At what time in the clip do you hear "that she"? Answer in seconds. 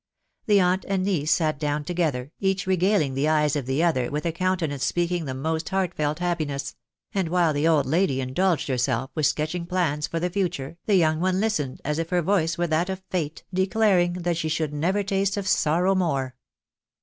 14.13-14.49